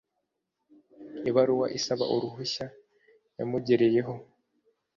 ibaruwa 1.29 1.67
isaba 1.77 2.05
uruhushya 2.15 2.65
yamugereyeho 3.37 4.13